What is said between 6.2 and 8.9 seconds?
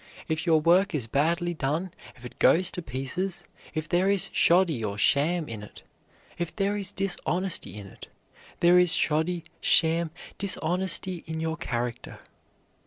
if there is dishonesty in it, there